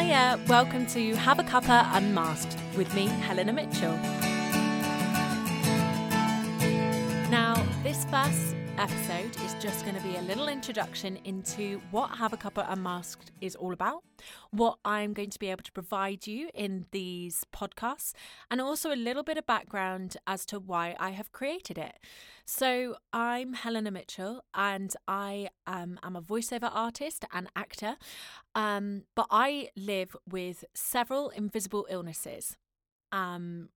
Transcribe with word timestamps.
Hiya, 0.00 0.40
welcome 0.48 0.86
to 0.86 1.14
Have 1.14 1.38
a 1.40 1.42
Cuppa 1.42 1.86
Unmasked 1.92 2.56
with 2.74 2.94
me, 2.94 3.04
Helena 3.04 3.52
Mitchell. 3.52 3.98
This 7.90 8.04
first 8.04 8.54
episode 8.78 9.36
is 9.44 9.52
just 9.54 9.84
going 9.84 9.96
to 9.96 10.02
be 10.02 10.14
a 10.14 10.22
little 10.22 10.46
introduction 10.46 11.18
into 11.24 11.82
what 11.90 12.06
Have 12.18 12.32
a 12.32 12.36
Cuppa 12.36 12.64
Unmasked 12.68 13.32
is 13.40 13.56
all 13.56 13.72
about, 13.72 14.04
what 14.52 14.78
I'm 14.84 15.12
going 15.12 15.30
to 15.30 15.38
be 15.40 15.48
able 15.48 15.64
to 15.64 15.72
provide 15.72 16.24
you 16.24 16.50
in 16.54 16.86
these 16.92 17.44
podcasts, 17.52 18.12
and 18.48 18.60
also 18.60 18.92
a 18.92 18.94
little 18.94 19.24
bit 19.24 19.38
of 19.38 19.44
background 19.44 20.16
as 20.24 20.46
to 20.46 20.60
why 20.60 20.94
I 21.00 21.10
have 21.10 21.32
created 21.32 21.78
it. 21.78 21.98
So, 22.44 22.94
I'm 23.12 23.54
Helena 23.54 23.90
Mitchell, 23.90 24.44
and 24.54 24.94
I 25.08 25.48
um, 25.66 25.98
am 26.04 26.14
a 26.14 26.22
voiceover 26.22 26.70
artist 26.72 27.24
and 27.32 27.48
actor, 27.56 27.96
um, 28.54 29.02
but 29.16 29.26
I 29.32 29.70
live 29.74 30.14
with 30.30 30.64
several 30.74 31.30
invisible 31.30 31.88
illnesses. 31.90 32.56
Um, 33.10 33.70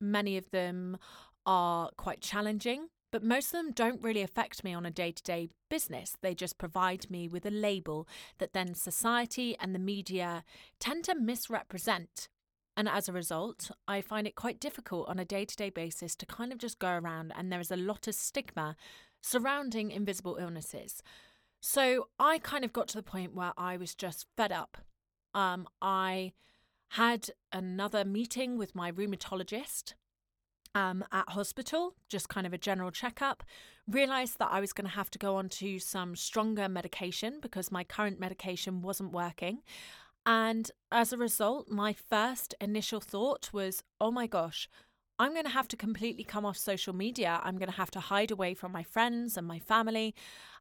many 0.00 0.36
of 0.36 0.52
them 0.52 0.96
are 1.44 1.90
quite 1.96 2.20
challenging 2.20 2.86
but 3.10 3.22
most 3.22 3.46
of 3.46 3.52
them 3.52 3.72
don't 3.72 4.02
really 4.02 4.22
affect 4.22 4.64
me 4.64 4.74
on 4.74 4.86
a 4.86 4.90
day 4.90 5.12
to 5.12 5.22
day 5.22 5.48
business. 5.68 6.16
They 6.20 6.34
just 6.34 6.58
provide 6.58 7.10
me 7.10 7.28
with 7.28 7.44
a 7.46 7.50
label 7.50 8.06
that 8.38 8.52
then 8.52 8.74
society 8.74 9.56
and 9.58 9.74
the 9.74 9.78
media 9.78 10.44
tend 10.78 11.04
to 11.04 11.14
misrepresent. 11.14 12.28
And 12.76 12.88
as 12.88 13.08
a 13.08 13.12
result, 13.12 13.70
I 13.86 14.00
find 14.00 14.26
it 14.26 14.36
quite 14.36 14.60
difficult 14.60 15.08
on 15.08 15.18
a 15.18 15.24
day 15.24 15.44
to 15.44 15.56
day 15.56 15.70
basis 15.70 16.14
to 16.16 16.26
kind 16.26 16.52
of 16.52 16.58
just 16.58 16.78
go 16.78 16.90
around, 16.90 17.32
and 17.36 17.52
there 17.52 17.60
is 17.60 17.70
a 17.70 17.76
lot 17.76 18.08
of 18.08 18.14
stigma 18.14 18.76
surrounding 19.20 19.90
invisible 19.90 20.38
illnesses. 20.40 21.02
So 21.60 22.08
I 22.18 22.38
kind 22.38 22.64
of 22.64 22.72
got 22.72 22.88
to 22.88 22.96
the 22.96 23.02
point 23.02 23.34
where 23.34 23.52
I 23.58 23.76
was 23.76 23.94
just 23.94 24.26
fed 24.36 24.50
up. 24.50 24.78
Um, 25.34 25.68
I 25.82 26.32
had 26.94 27.30
another 27.52 28.04
meeting 28.04 28.56
with 28.56 28.74
my 28.74 28.90
rheumatologist 28.90 29.94
um, 30.74 31.04
at 31.12 31.28
hospital, 31.30 31.94
just 32.08 32.28
kind 32.28 32.46
of 32.46 32.52
a 32.52 32.58
general 32.58 32.90
checkup. 32.90 33.42
Realized 33.88 34.38
that 34.38 34.50
I 34.50 34.60
was 34.60 34.72
going 34.72 34.86
to 34.88 34.94
have 34.94 35.10
to 35.10 35.18
go 35.18 35.36
on 35.36 35.48
to 35.50 35.78
some 35.78 36.14
stronger 36.14 36.68
medication 36.68 37.38
because 37.40 37.72
my 37.72 37.84
current 37.84 38.20
medication 38.20 38.82
wasn't 38.82 39.12
working. 39.12 39.62
And 40.26 40.70
as 40.92 41.12
a 41.12 41.16
result, 41.16 41.68
my 41.68 41.92
first 41.92 42.54
initial 42.60 43.00
thought 43.00 43.50
was, 43.52 43.82
oh 44.00 44.10
my 44.10 44.26
gosh, 44.26 44.68
I'm 45.18 45.32
going 45.32 45.44
to 45.44 45.50
have 45.50 45.68
to 45.68 45.76
completely 45.76 46.24
come 46.24 46.46
off 46.46 46.56
social 46.56 46.94
media. 46.94 47.40
I'm 47.42 47.58
going 47.58 47.70
to 47.70 47.76
have 47.76 47.90
to 47.92 48.00
hide 48.00 48.30
away 48.30 48.54
from 48.54 48.72
my 48.72 48.82
friends 48.82 49.36
and 49.36 49.46
my 49.46 49.58
family 49.58 50.14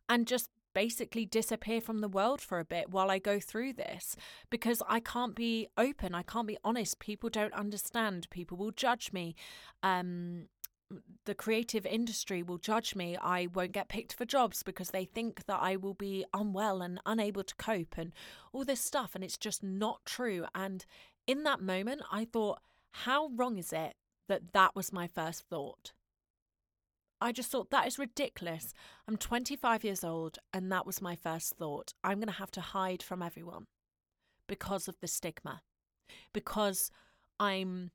and 0.10 0.28
just 0.28 0.50
basically 0.80 1.26
disappear 1.26 1.82
from 1.82 2.00
the 2.00 2.08
world 2.08 2.40
for 2.40 2.58
a 2.58 2.64
bit 2.64 2.90
while 2.90 3.12
I 3.12 3.20
go 3.20 3.38
through 3.38 3.74
this 3.74 4.16
because 4.50 4.82
I 4.88 5.02
can't 5.02 5.36
be 5.36 5.68
open, 5.78 6.16
I 6.16 6.24
can't 6.24 6.48
be 6.48 6.58
honest. 6.64 7.00
People 7.00 7.30
don't 7.30 7.54
understand, 7.54 8.30
people 8.30 8.56
will 8.56 8.72
judge 8.72 9.12
me. 9.12 9.36
Um, 9.84 10.46
the 11.26 11.36
creative 11.36 11.86
industry 11.86 12.42
will 12.42 12.60
judge 12.60 12.96
me. 12.96 13.18
I 13.18 13.50
won't 13.54 13.74
get 13.74 13.90
picked 13.90 14.14
for 14.14 14.24
jobs 14.24 14.64
because 14.64 14.92
they 14.92 15.04
think 15.04 15.48
that 15.48 15.60
I 15.62 15.76
will 15.76 15.96
be 15.96 16.24
unwell 16.34 16.82
and 16.82 17.02
unable 17.06 17.44
to 17.44 17.56
cope 17.56 17.98
and 17.98 18.14
all 18.54 18.64
this 18.64 18.80
stuff. 18.80 19.16
And 19.16 19.22
it's 19.22 19.38
just 19.38 19.62
not 19.62 20.00
true. 20.06 20.46
And 20.56 20.86
in 21.28 21.44
that 21.44 21.60
moment, 21.60 22.04
I 22.10 22.24
thought, 22.24 22.62
how 23.04 23.32
wrong 23.36 23.58
is 23.58 23.74
it 23.74 23.96
that 24.30 24.54
that 24.54 24.78
was 24.78 24.94
my 24.94 25.08
first 25.08 25.44
thought? 25.50 25.92
I 27.22 27.32
just 27.32 27.52
thought 27.52 27.70
that 27.72 27.88
is 27.88 28.00
ridiculous. 28.00 28.74
I'm 29.08 29.18
25 29.18 29.84
years 29.84 30.04
old, 30.04 30.40
and 30.54 30.72
that 30.72 30.86
was 30.86 31.02
my 31.02 31.16
first 31.16 31.56
thought. 31.56 31.94
I'm 32.04 32.20
going 32.20 32.28
to 32.28 32.34
have 32.34 32.52
to 32.52 32.62
hide 32.62 33.04
from 33.04 33.22
everyone 33.22 33.68
because 34.48 34.88
of 34.88 35.00
the 35.00 35.08
stigma, 35.08 35.62
because 36.34 36.92
I'm 37.40 37.92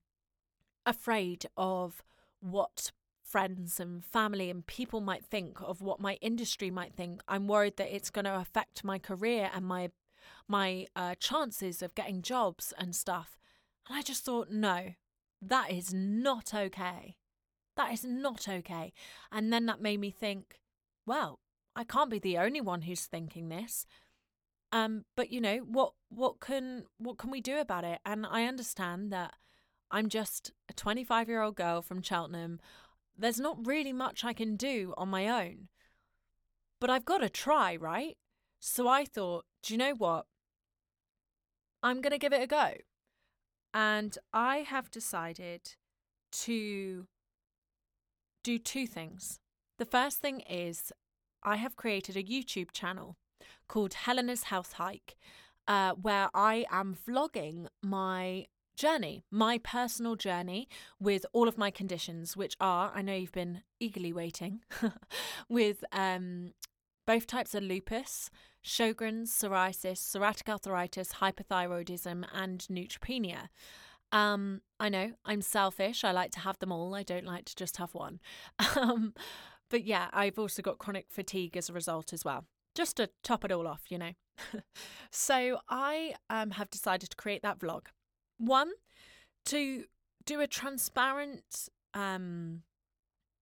afraid 0.87 1.47
of 1.57 2.03
what 2.41 2.93
friends 3.23 3.81
and 3.81 4.05
family 4.05 4.51
and 4.51 4.67
people 4.67 5.01
might 5.01 5.25
think 5.25 5.59
of 5.63 5.81
what 5.81 5.99
my 5.99 6.15
industry 6.21 6.71
might 6.71 6.95
think 6.95 7.23
i'm 7.27 7.49
worried 7.49 7.77
that 7.79 7.95
it's 7.95 8.11
going 8.11 8.27
to 8.27 8.37
affect 8.37 8.85
my 8.85 8.99
career 8.99 9.51
and 9.55 9.65
my 9.65 9.91
my 10.47 10.87
uh, 10.95 11.15
chances 11.19 11.83
of 11.83 11.95
getting 11.95 12.21
jobs 12.21 12.73
and 12.79 12.95
stuff 12.95 13.39
and 13.89 13.97
i 13.99 14.03
just 14.03 14.25
thought 14.25 14.51
no 14.51 14.91
that 15.41 15.73
is 15.73 15.93
not 15.93 16.53
okay 16.55 17.17
that 17.77 17.93
is 17.93 18.05
not 18.05 18.49
okay. 18.49 18.93
And 19.33 19.53
then 19.53 19.67
that 19.67 19.81
made 19.81 20.01
me 20.01 20.11
think, 20.11 20.59
well, 21.07 21.41
I 21.77 21.85
can't 21.85 22.11
be 22.11 22.19
the 22.19 22.39
only 22.39 22.61
one 22.61 22.83
who's 22.83 23.07
thinking 23.07 23.49
this. 23.49 23.87
Um, 24.73 25.05
but 25.17 25.31
you 25.31 25.41
know, 25.41 25.59
what 25.59 25.93
what 26.09 26.41
can 26.41 26.85
what 26.99 27.19
can 27.19 27.31
we 27.31 27.41
do 27.41 27.59
about 27.59 27.85
it? 27.85 28.01
And 28.05 28.27
I 28.27 28.45
understand 28.45 29.13
that 29.13 29.35
I'm 29.91 30.09
just 30.09 30.53
a 30.69 30.73
25 30.73 31.29
year 31.29 31.43
old 31.43 31.57
girl 31.57 31.83
from 31.83 32.03
Cheltenham. 32.03 32.61
There's 33.17 33.39
not 33.39 33.65
really 33.67 33.93
much 33.93 34.25
I 34.25 34.33
can 34.33 34.57
do 34.57 34.93
on 34.97 35.09
my 35.09 35.29
own. 35.29 35.69
But 36.81 36.91
I've 36.91 37.05
got 37.05 37.19
to 37.19 37.29
try, 37.29 37.77
right? 37.77 38.17
So 38.59 38.89
I 38.89 39.05
thought, 39.05 39.45
do 39.63 39.73
you 39.73 39.79
know 39.79 39.95
what? 39.95 40.27
I'm 41.83 42.03
to 42.03 42.19
give 42.19 42.33
it 42.33 42.43
a 42.43 42.47
go. 42.47 42.73
And 43.73 44.17
I 44.33 44.59
have 44.59 44.91
decided 44.91 45.77
to 46.33 47.07
do 48.45 48.59
two 48.59 48.87
things. 48.87 49.41
The 49.79 49.85
first 49.85 50.19
thing 50.19 50.41
is 50.49 50.93
I 51.43 51.57
have 51.57 51.75
created 51.75 52.17
a 52.17 52.23
YouTube 52.23 52.71
channel 52.71 53.17
called 53.67 53.95
Helena's 53.95 54.45
Health 54.45 54.75
Hike, 54.75 55.17
uh, 55.67 55.93
where 55.93 56.29
I 56.33 56.67
am 56.71 56.95
vlogging 56.95 57.67
my 57.83 58.47
journey, 58.77 59.25
my 59.31 59.59
personal 59.59 60.15
journey 60.15 60.69
with 61.01 61.27
all 61.33 61.49
of 61.49 61.59
my 61.59 61.71
conditions, 61.71 62.37
which 62.37 62.57
are, 62.61 62.93
I 62.95 63.03
know 63.03 63.15
you've 63.15 63.33
been 63.33 63.63
eagerly 63.81 64.13
waiting, 64.13 64.61
with 65.49 65.85
um, 65.93 66.53
both 67.07 67.27
types 67.27 67.55
of 67.55 67.63
lupus, 67.63 68.31
Sjogren's, 68.65 69.31
psoriasis, 69.31 69.99
psoriatic 69.99 70.49
arthritis, 70.49 71.15
hypothyroidism, 71.15 72.25
and 72.33 72.61
neutropenia. 72.71 73.49
Um, 74.15 74.61
I 74.79 74.89
know 74.89 75.11
I'm 75.25 75.43
selfish. 75.43 76.05
I 76.05 76.13
like 76.13 76.31
to 76.33 76.41
have 76.41 76.59
them 76.61 76.71
all. 76.71 76.95
I 76.95 77.03
don't 77.03 77.27
like 77.27 77.47
to 77.47 77.57
just 77.57 77.77
have 77.77 77.93
one. 77.93 78.21
Um, 78.77 79.13
but 79.71 79.85
yeah, 79.85 80.09
I've 80.13 80.39
also 80.39 80.63
got 80.63 80.79
chronic 80.79 81.07
fatigue 81.09 81.57
as 81.57 81.69
a 81.69 81.73
result 81.73 82.13
as 82.13 82.25
well. 82.25 82.45
Just 82.77 82.99
to 82.99 83.11
top 83.25 83.45
it 83.45 83.51
all 83.51 83.67
off, 83.67 83.83
you 83.89 83.99
know. 83.99 84.13
so 85.11 85.59
I 85.69 86.15
um, 86.31 86.53
have 86.53 86.71
decided 86.71 87.11
to 87.11 87.17
create 87.17 87.43
that 87.43 87.59
vlog. 87.59 87.87
One, 88.39 88.71
to 89.47 89.85
do 90.27 90.41
a 90.41 90.47
transparent, 90.47 91.69
um, 91.93 92.63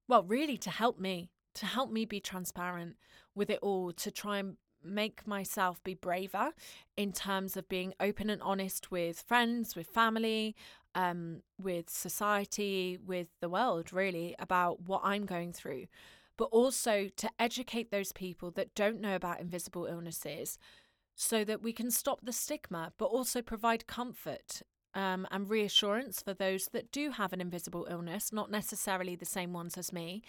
well, 0.08 0.22
really 0.22 0.56
to 0.58 0.70
help 0.70 0.98
me, 0.98 1.30
to 1.56 1.66
help 1.66 1.90
me 1.90 2.06
be 2.06 2.20
transparent 2.20 2.96
with 3.34 3.50
it 3.50 3.58
all, 3.60 3.92
to 3.92 4.10
try 4.10 4.38
and 4.38 4.56
make 4.84 5.26
myself 5.26 5.82
be 5.82 5.94
braver 5.94 6.52
in 6.96 7.12
terms 7.12 7.56
of 7.56 7.68
being 7.68 7.94
open 8.00 8.30
and 8.30 8.42
honest 8.42 8.90
with 8.90 9.20
friends, 9.20 9.76
with 9.76 9.86
family, 9.86 10.54
um, 10.94 11.42
with 11.58 11.88
society, 11.88 12.98
with 13.04 13.28
the 13.40 13.48
world, 13.48 13.92
really, 13.92 14.34
about 14.38 14.82
what 14.82 15.00
I'm 15.04 15.24
going 15.24 15.52
through. 15.52 15.86
But 16.36 16.44
also 16.46 17.08
to 17.16 17.30
educate 17.38 17.90
those 17.90 18.12
people 18.12 18.50
that 18.52 18.74
don't 18.74 19.00
know 19.00 19.14
about 19.14 19.40
invisible 19.40 19.86
illnesses 19.86 20.58
so 21.14 21.44
that 21.44 21.62
we 21.62 21.72
can 21.72 21.90
stop 21.90 22.20
the 22.22 22.32
stigma, 22.32 22.92
but 22.98 23.06
also 23.06 23.42
provide 23.42 23.86
comfort 23.86 24.62
um, 24.94 25.26
and 25.30 25.48
reassurance 25.48 26.22
for 26.22 26.34
those 26.34 26.68
that 26.72 26.92
do 26.92 27.10
have 27.10 27.32
an 27.32 27.40
invisible 27.40 27.86
illness, 27.90 28.32
not 28.32 28.50
necessarily 28.50 29.16
the 29.16 29.24
same 29.24 29.52
ones 29.52 29.78
as 29.78 29.92
me, 29.92 30.22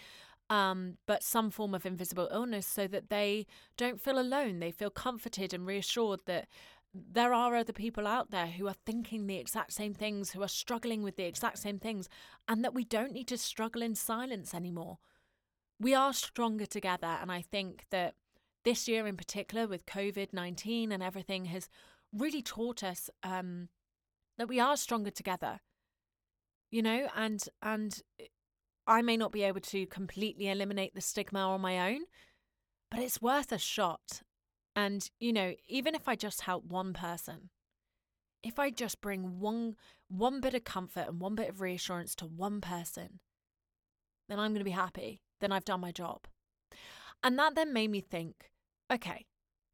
um, 0.53 0.97
but 1.08 1.24
some 1.24 1.50
form 1.50 1.74
of 1.74 1.84
invisible 1.84 2.30
illness 2.31 2.68
so 2.68 2.86
that 2.86 3.09
they 3.09 3.47
don't 3.75 4.00
feel 4.00 4.19
alone. 4.19 4.59
They 4.59 4.69
feel 4.69 4.91
comforted 4.91 5.52
and 5.52 5.66
reassured 5.66 6.19
that 6.28 6.47
there 6.94 7.34
are 7.34 7.55
other 7.55 7.73
people 7.73 8.05
out 8.05 8.29
there 8.29 8.46
who 8.46 8.67
are 8.67 8.76
thinking 8.85 9.26
the 9.26 9.38
exact 9.38 9.73
same 9.73 9.96
things, 9.96 10.29
who 10.29 10.44
are 10.44 10.47
struggling 10.47 11.02
with 11.02 11.16
the 11.16 11.23
exact 11.23 11.58
same 11.58 11.79
things, 11.79 12.08
and 12.47 12.64
that 12.64 12.76
we 12.76 12.84
don't 12.84 13.14
need 13.14 13.28
to 13.29 13.38
struggle 13.38 13.82
in 13.82 13.96
silence 13.96 14.53
anymore. 14.53 15.00
We 15.79 15.96
are 15.96 16.14
stronger 16.14 16.67
together. 16.67 17.17
And 17.20 17.32
I 17.32 17.41
think 17.41 17.85
that 17.90 18.14
this 18.64 18.88
year 18.88 19.08
in 19.08 19.17
particular, 19.17 19.66
with 19.66 19.88
COVID 19.88 20.34
19 20.34 20.91
and 20.91 21.02
everything, 21.02 21.46
has 21.46 21.67
really 22.16 22.44
taught 22.44 22.84
us 22.84 23.09
um, 23.23 23.70
that 24.38 24.47
we 24.47 24.59
are 24.59 24.78
stronger 24.78 25.09
together. 25.09 25.61
You 26.70 26.84
know, 26.84 27.08
and 27.16 27.44
and 27.64 28.03
I 28.88 29.02
may 29.02 29.18
not 29.18 29.32
be 29.32 29.44
able 29.44 29.62
to 29.62 29.85
completely 29.88 30.50
eliminate 30.50 30.94
the 30.96 31.02
stigma 31.02 31.40
on 31.40 31.62
my 31.62 31.91
own, 31.94 32.02
but 32.91 33.00
it's 33.00 33.22
worth 33.22 33.52
a 33.52 33.58
shot. 33.58 34.22
And, 34.76 35.09
you 35.20 35.34
know, 35.34 35.53
even 35.68 35.96
if 35.96 36.08
I 36.08 36.16
just 36.16 36.41
help 36.41 36.66
one 36.66 36.94
person, 36.94 37.50
if 38.44 38.59
I 38.59 38.70
just 38.72 39.02
bring 39.02 39.40
one 39.40 39.76
one 40.09 40.41
bit 40.41 40.53
of 40.53 40.64
comfort 40.64 41.08
and 41.08 41.20
one 41.20 41.35
bit 41.35 41.50
of 41.50 41.62
reassurance 41.62 42.14
to 42.16 42.26
one 42.26 42.62
person, 42.62 43.20
then 44.30 44.40
I'm 44.40 44.52
going 44.52 44.59
to 44.59 44.64
be 44.66 44.72
happy. 44.72 45.22
Then 45.40 45.52
I've 45.52 45.66
done 45.66 45.82
my 45.82 45.91
job. 45.91 46.28
And 47.24 47.40
that 47.40 47.56
then 47.56 47.74
made 47.74 47.91
me 47.91 48.02
think, 48.02 48.52
okay, 48.91 49.26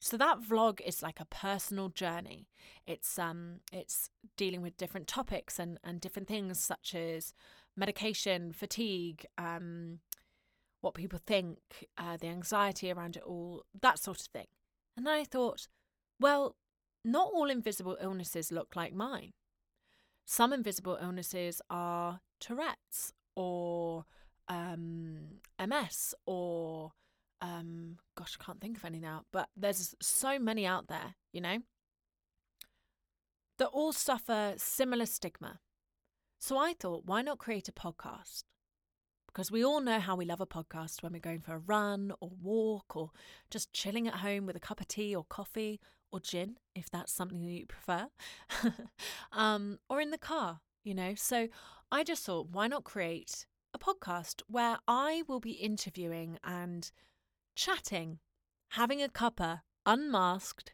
So 0.02 0.18
that 0.18 0.42
vlog 0.42 0.80
is 0.82 1.04
like 1.04 1.20
a 1.20 1.26
personal 1.26 1.90
journey. 1.90 2.48
It's 2.88 3.20
um 3.20 3.60
it's 3.72 4.10
dealing 4.38 4.62
with 4.62 4.78
different 4.78 5.08
topics 5.08 5.60
and 5.60 5.78
and 5.84 6.00
different 6.02 6.28
things 6.28 6.60
such 6.60 6.96
as 6.96 7.34
medication, 7.80 8.52
fatigue, 8.52 9.26
um 9.38 10.00
what 10.82 10.94
people 10.94 11.20
think, 11.26 11.58
uh, 11.98 12.18
the 12.18 12.28
anxiety 12.28 12.92
around 12.92 13.18
it 13.18 13.24
all, 13.24 13.64
that 13.82 14.00
sort 14.00 14.20
of 14.20 14.28
thing. 14.28 14.48
And 14.96 15.08
I 15.10 15.24
thought, 15.24 15.68
well, 16.20 16.56
not 17.04 17.32
all 17.34 17.50
invisible 17.50 17.98
illnesses 18.02 18.52
look 18.52 18.76
like 18.76 18.94
mine. 18.94 19.34
Some 20.26 20.54
invisible 20.54 20.98
illnesses 21.02 21.62
are 21.70 22.22
Tourette's 22.40 23.14
or 23.36 24.06
um, 24.48 25.40
MS 25.60 26.14
or 26.26 26.92
um, 27.42 27.98
gosh, 28.16 28.38
I 28.40 28.44
can't 28.44 28.60
think 28.60 28.78
of 28.78 28.86
any 28.86 29.00
now, 29.00 29.24
but 29.32 29.50
there's 29.56 29.96
so 30.02 30.38
many 30.38 30.66
out 30.66 30.88
there, 30.88 31.16
you 31.32 31.42
know, 31.42 31.60
that 33.58 33.68
all 33.68 33.94
suffer 33.94 34.54
similar 34.58 35.06
stigma. 35.06 35.60
So 36.42 36.58
I 36.58 36.74
thought, 36.74 37.04
why 37.06 37.22
not 37.22 37.38
create 37.38 37.68
a 37.68 37.74
podcast? 37.74 38.44
Because 39.28 39.52
we 39.52 39.64
all 39.64 39.82
know 39.82 40.00
how 40.00 40.16
we 40.16 40.24
love 40.24 40.40
a 40.40 40.48
podcast 40.48 41.04
when 41.04 41.12
we're 41.12 41.20
going 41.20 41.42
for 41.42 41.54
a 41.56 41.60
run 41.60 42.14
or 42.22 42.32
walk 42.42 42.96
or 42.96 43.12
just 43.52 43.74
chilling 43.74 44.08
at 44.08 44.16
home 44.16 44.46
with 44.46 44.56
a 44.56 44.60
cup 44.62 44.80
of 44.80 44.88
tea 44.88 45.14
or 45.14 45.26
coffee 45.26 45.82
or 46.14 46.22
gin, 46.22 46.56
if 46.74 46.90
that's 46.90 47.12
something 47.12 47.42
that 47.42 47.52
you 47.52 47.66
prefer, 47.66 48.08
um, 49.34 49.80
or 49.90 50.00
in 50.00 50.12
the 50.12 50.18
car, 50.18 50.62
you 50.82 50.96
know. 50.96 51.14
So 51.14 51.50
I 51.92 52.06
just 52.06 52.26
thought, 52.26 52.48
why 52.50 52.68
not 52.68 52.86
create 52.86 53.46
a 53.74 53.78
podcast 53.78 54.42
where 54.48 54.78
I 54.88 55.24
will 55.28 55.42
be 55.42 55.52
interviewing 55.52 56.40
and 56.42 56.90
chatting, 57.58 58.20
having 58.70 59.04
a 59.04 59.10
cuppa, 59.10 59.62
unmasked, 59.86 60.74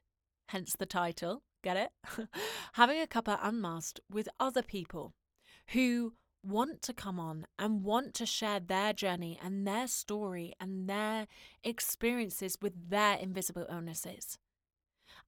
hence 0.50 0.76
the 0.78 0.86
title, 0.86 1.42
get 1.64 1.76
it? 1.76 1.90
having 2.74 3.02
a 3.02 3.08
cuppa 3.08 3.40
unmasked 3.42 4.00
with 4.12 4.30
other 4.40 4.62
people 4.62 5.16
who 5.70 6.14
want 6.44 6.82
to 6.84 6.94
come 6.94 7.20
on 7.20 7.46
and 7.58 7.84
want 7.84 8.14
to 8.14 8.26
share 8.26 8.60
their 8.60 8.94
journey 8.94 9.40
and 9.44 9.68
their 9.68 9.88
story 9.88 10.54
and 10.60 10.88
their 10.88 11.28
experiences 11.64 12.58
with 12.62 12.90
their 12.90 13.18
invisible 13.18 13.66
illnesses. 13.70 14.38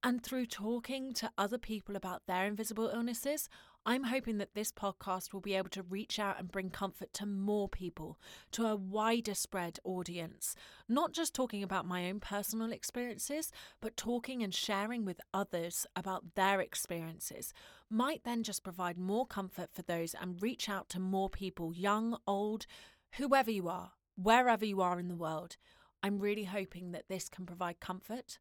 And 0.02 0.22
through 0.22 0.46
talking 0.46 1.12
to 1.14 1.30
other 1.36 1.58
people 1.58 1.96
about 1.96 2.22
their 2.26 2.44
invisible 2.46 2.88
illnesses, 2.94 3.48
I'm 3.88 4.04
hoping 4.04 4.36
that 4.36 4.52
this 4.52 4.70
podcast 4.70 5.32
will 5.32 5.40
be 5.40 5.54
able 5.54 5.70
to 5.70 5.82
reach 5.82 6.18
out 6.18 6.38
and 6.38 6.52
bring 6.52 6.68
comfort 6.68 7.14
to 7.14 7.24
more 7.24 7.70
people, 7.70 8.18
to 8.52 8.66
a 8.66 8.76
wider 8.76 9.32
spread 9.32 9.78
audience. 9.82 10.54
Not 10.90 11.14
just 11.14 11.34
talking 11.34 11.62
about 11.62 11.86
my 11.86 12.06
own 12.10 12.20
personal 12.20 12.70
experiences, 12.70 13.50
but 13.80 13.96
talking 13.96 14.42
and 14.42 14.54
sharing 14.54 15.06
with 15.06 15.22
others 15.32 15.86
about 15.96 16.34
their 16.34 16.60
experiences 16.60 17.54
might 17.88 18.24
then 18.24 18.42
just 18.42 18.62
provide 18.62 18.98
more 18.98 19.26
comfort 19.26 19.70
for 19.72 19.80
those 19.80 20.14
and 20.20 20.42
reach 20.42 20.68
out 20.68 20.90
to 20.90 21.00
more 21.00 21.30
people, 21.30 21.72
young, 21.72 22.18
old, 22.26 22.66
whoever 23.12 23.50
you 23.50 23.70
are, 23.70 23.92
wherever 24.22 24.66
you 24.66 24.82
are 24.82 25.00
in 25.00 25.08
the 25.08 25.16
world. 25.16 25.56
I'm 26.02 26.18
really 26.18 26.44
hoping 26.44 26.92
that 26.92 27.08
this 27.08 27.30
can 27.30 27.46
provide 27.46 27.80
comfort, 27.80 28.38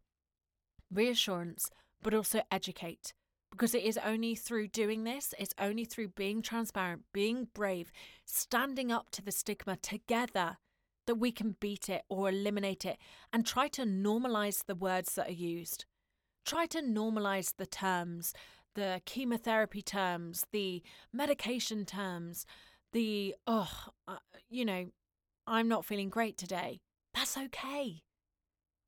reassurance, 0.92 1.70
but 2.04 2.14
also 2.14 2.42
educate 2.52 3.14
because 3.52 3.74
it 3.74 3.84
is 3.84 3.98
only 4.04 4.36
through 4.36 4.68
doing 4.68 5.04
this, 5.04 5.34
it's 5.40 5.54
only 5.60 5.86
through 5.86 6.10
being 6.10 6.42
transparent, 6.42 7.04
being 7.14 7.48
brave, 7.54 7.92
standing 8.26 8.92
up 8.92 9.10
to 9.12 9.22
the 9.22 9.32
stigma 9.32 9.78
together 9.78 10.58
that 11.06 11.16
we 11.16 11.32
can 11.32 11.56
beat 11.60 11.90
it 11.90 12.04
or 12.10 12.30
eliminate 12.30 12.86
it 12.86 12.98
and 13.32 13.46
try 13.46 13.68
to 13.70 13.84
normalize 13.84 14.66
the 14.66 14.76
words 14.76 15.16
that 15.16 15.30
are 15.30 15.34
used. 15.34 15.86
Try 16.46 16.66
to 16.68 16.82
normalize 16.82 17.54
the 17.58 17.66
terms, 17.66 18.34
the 18.76 19.02
chemotherapy 19.06 19.82
terms, 19.82 20.46
the 20.52 20.84
medication 21.12 21.86
terms, 21.86 22.46
the, 22.94 23.36
oh, 23.48 23.72
you 24.50 24.66
know, 24.66 24.88
I'm 25.46 25.68
not 25.68 25.86
feeling 25.86 26.10
great 26.10 26.38
today. 26.38 26.82
That's 27.14 27.38
okay. 27.38 28.04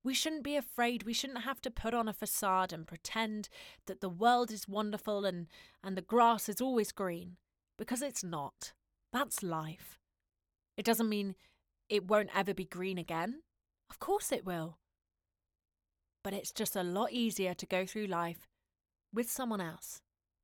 We 0.09 0.15
shouldn't 0.15 0.43
be 0.43 0.55
afraid. 0.55 1.03
We 1.03 1.13
shouldn't 1.13 1.43
have 1.43 1.61
to 1.61 1.69
put 1.69 1.93
on 1.93 2.07
a 2.07 2.13
facade 2.13 2.73
and 2.73 2.87
pretend 2.87 3.47
that 3.85 4.01
the 4.01 4.09
world 4.09 4.49
is 4.49 4.67
wonderful 4.67 5.23
and, 5.23 5.45
and 5.83 5.95
the 5.95 6.01
grass 6.01 6.49
is 6.49 6.59
always 6.59 6.91
green, 6.91 7.37
because 7.77 8.01
it's 8.01 8.23
not. 8.23 8.73
That's 9.13 9.43
life. 9.43 9.99
It 10.77 10.83
doesn't 10.83 11.09
mean 11.09 11.35
it 11.89 12.07
won't 12.07 12.31
ever 12.35 12.55
be 12.55 12.65
green 12.65 12.97
again. 12.97 13.43
Of 13.91 13.99
course 13.99 14.31
it 14.31 14.47
will. 14.47 14.79
But 16.23 16.33
it's 16.33 16.51
just 16.51 16.75
a 16.75 16.81
lot 16.81 17.11
easier 17.11 17.53
to 17.53 17.67
go 17.67 17.85
through 17.85 18.07
life 18.07 18.47
with 19.13 19.29
someone 19.29 19.61
else, 19.61 20.01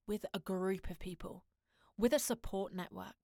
with 0.08 0.28
a 0.32 0.38
group 0.38 0.92
of 0.92 1.00
people, 1.00 1.44
with 1.98 2.14
a 2.14 2.20
support 2.20 2.72
network. 2.72 3.16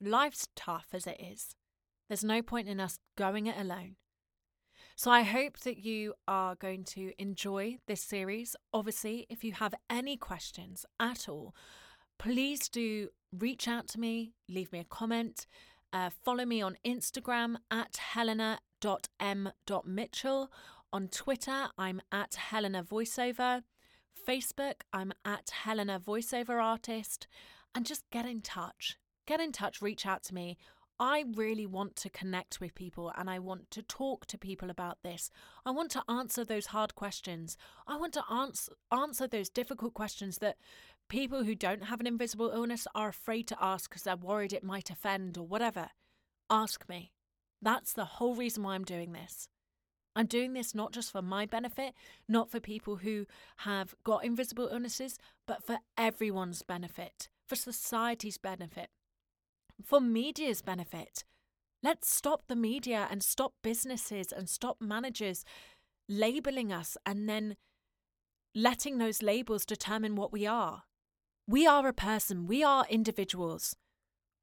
Life's 0.00 0.46
tough 0.54 0.86
as 0.92 1.08
it 1.08 1.20
is. 1.20 1.56
There's 2.08 2.22
no 2.22 2.40
point 2.40 2.68
in 2.68 2.78
us 2.78 3.00
going 3.18 3.48
it 3.48 3.58
alone. 3.58 3.96
So 4.96 5.10
I 5.10 5.22
hope 5.22 5.58
that 5.60 5.84
you 5.84 6.14
are 6.28 6.54
going 6.54 6.84
to 6.84 7.10
enjoy 7.18 7.78
this 7.86 8.00
series. 8.00 8.54
Obviously, 8.72 9.26
if 9.28 9.42
you 9.42 9.50
have 9.52 9.74
any 9.90 10.16
questions 10.16 10.86
at 11.00 11.28
all, 11.28 11.52
please 12.18 12.68
do 12.68 13.08
reach 13.36 13.66
out 13.66 13.88
to 13.88 13.98
me, 13.98 14.34
leave 14.48 14.70
me 14.70 14.78
a 14.78 14.84
comment, 14.84 15.46
uh, 15.92 16.10
follow 16.24 16.44
me 16.44 16.62
on 16.62 16.76
Instagram 16.86 17.56
at 17.70 17.96
helena.m.mitchell. 17.96 20.52
On 20.92 21.08
Twitter, 21.08 21.66
I'm 21.76 22.00
at 22.12 22.36
Helena 22.36 22.84
Voiceover. 22.84 23.64
Facebook, 24.28 24.82
I'm 24.92 25.12
at 25.24 25.50
Helena 25.50 25.98
Voiceover 25.98 26.62
Artist. 26.62 27.26
And 27.74 27.84
just 27.84 28.08
get 28.12 28.26
in 28.26 28.42
touch. 28.42 28.96
Get 29.26 29.40
in 29.40 29.50
touch, 29.50 29.82
reach 29.82 30.06
out 30.06 30.22
to 30.24 30.34
me. 30.34 30.56
I 30.98 31.24
really 31.34 31.66
want 31.66 31.96
to 31.96 32.10
connect 32.10 32.60
with 32.60 32.74
people 32.74 33.12
and 33.16 33.28
I 33.28 33.40
want 33.40 33.70
to 33.72 33.82
talk 33.82 34.26
to 34.26 34.38
people 34.38 34.70
about 34.70 34.98
this. 35.02 35.30
I 35.66 35.72
want 35.72 35.90
to 35.92 36.04
answer 36.08 36.44
those 36.44 36.66
hard 36.66 36.94
questions. 36.94 37.56
I 37.86 37.96
want 37.96 38.12
to 38.14 38.22
answer 38.30 38.72
answer 38.92 39.26
those 39.26 39.48
difficult 39.48 39.94
questions 39.94 40.38
that 40.38 40.56
people 41.08 41.42
who 41.42 41.56
don't 41.56 41.84
have 41.84 41.98
an 41.98 42.06
invisible 42.06 42.50
illness 42.50 42.86
are 42.94 43.08
afraid 43.08 43.48
to 43.48 43.56
ask 43.60 43.90
because 43.90 44.04
they're 44.04 44.16
worried 44.16 44.52
it 44.52 44.62
might 44.62 44.88
offend 44.88 45.36
or 45.36 45.46
whatever. 45.46 45.90
Ask 46.48 46.88
me. 46.88 47.12
That's 47.60 47.92
the 47.92 48.04
whole 48.04 48.36
reason 48.36 48.62
why 48.62 48.74
I'm 48.74 48.84
doing 48.84 49.12
this. 49.12 49.48
I'm 50.14 50.26
doing 50.26 50.52
this 50.52 50.76
not 50.76 50.92
just 50.92 51.10
for 51.10 51.22
my 51.22 51.44
benefit, 51.44 51.94
not 52.28 52.52
for 52.52 52.60
people 52.60 52.96
who 52.96 53.26
have 53.58 53.96
got 54.04 54.24
invisible 54.24 54.68
illnesses, 54.70 55.18
but 55.44 55.64
for 55.66 55.78
everyone's 55.98 56.62
benefit, 56.62 57.28
for 57.48 57.56
society's 57.56 58.38
benefit 58.38 58.90
for 59.82 60.00
media's 60.00 60.62
benefit. 60.62 61.24
Let's 61.82 62.10
stop 62.10 62.44
the 62.48 62.56
media 62.56 63.08
and 63.10 63.22
stop 63.22 63.52
businesses 63.62 64.32
and 64.32 64.48
stop 64.48 64.78
managers 64.80 65.44
labeling 66.08 66.72
us 66.72 66.96
and 67.04 67.28
then 67.28 67.56
letting 68.54 68.98
those 68.98 69.22
labels 69.22 69.66
determine 69.66 70.16
what 70.16 70.32
we 70.32 70.46
are. 70.46 70.84
We 71.46 71.66
are 71.66 71.86
a 71.86 71.92
person, 71.92 72.46
we 72.46 72.62
are 72.62 72.86
individuals. 72.88 73.76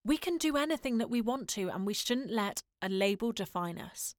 We 0.05 0.17
can 0.17 0.38
do 0.38 0.57
anything 0.57 0.97
that 0.97 1.09
we 1.09 1.21
want 1.21 1.47
to, 1.50 1.69
and 1.69 1.85
we 1.85 1.93
shouldn't 1.93 2.31
let 2.31 2.61
a 2.81 2.89
label 2.89 3.31
define 3.31 3.79
us. 3.79 4.15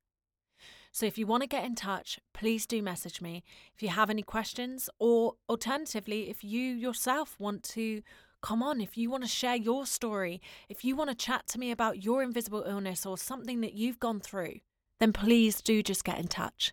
So, 0.93 1.07
if 1.07 1.17
you 1.17 1.27
want 1.27 1.43
to 1.43 1.49
get 1.49 1.65
in 1.65 1.75
touch, 1.75 2.21
please 2.35 2.67
do 2.67 2.83
message 2.83 3.21
me 3.21 3.43
if 3.75 3.83
you 3.83 3.89
have 3.89 4.11
any 4.11 4.23
questions, 4.23 4.89
or 4.99 5.35
alternatively, 5.49 6.29
if 6.29 6.45
you 6.45 6.61
yourself 6.61 7.37
want 7.39 7.63
to 7.65 8.03
Come 8.43 8.61
on, 8.61 8.81
if 8.81 8.99
you 8.99 9.09
want 9.09 9.23
to 9.23 9.29
share 9.29 9.55
your 9.55 9.87
story, 9.87 10.41
if 10.69 10.85
you 10.85 10.97
want 10.97 11.11
to 11.11 11.17
chat 11.17 11.47
to 11.49 11.61
me 11.61 11.71
about 11.71 12.03
your 12.03 12.25
invisible 12.25 12.65
illness 12.67 13.07
or 13.07 13.17
something 13.17 13.61
that 13.61 13.75
you've 13.75 14.01
gone 14.01 14.19
through, 14.19 14.57
then 14.99 15.13
please 15.13 15.63
do 15.63 15.81
just 15.81 16.05
get 16.05 16.19
in 16.19 16.27
touch. 16.27 16.73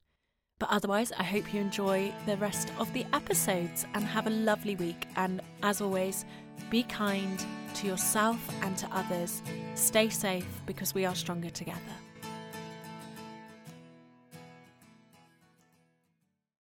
But 0.59 0.69
otherwise, 0.71 1.11
I 1.17 1.23
hope 1.23 1.53
you 1.53 1.61
enjoy 1.61 2.11
the 2.25 2.37
rest 2.37 2.71
of 2.79 2.91
the 2.93 3.05
episodes 3.13 3.85
and 3.93 4.03
have 4.03 4.25
a 4.25 4.31
lovely 4.31 4.75
week. 4.75 5.07
And 5.15 5.41
as 5.61 5.79
always, 5.79 6.25
be 6.71 6.83
kind 6.83 7.39
to 7.75 7.87
yourself 7.87 8.39
and 8.63 8.75
to 8.77 8.87
others. 8.91 9.43
Stay 9.75 10.09
safe 10.09 10.47
because 10.65 10.95
we 10.95 11.05
are 11.05 11.15
stronger 11.15 11.51
together. 11.51 11.79